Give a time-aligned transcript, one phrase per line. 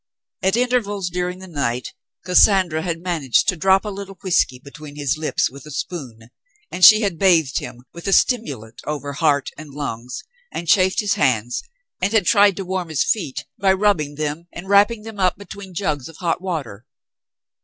[0.41, 1.93] At intervals, during the night,
[2.25, 6.29] Cassandra had managed to drop a little whiskey between his lips with a spoon,
[6.71, 11.13] and she had bathed him with the stimulant over heart and lungs, and chafed his
[11.13, 11.61] hands,
[12.01, 15.71] and had tried to warm his feet by rubbing them and wrapping them up between
[15.75, 16.87] jugs of hot water.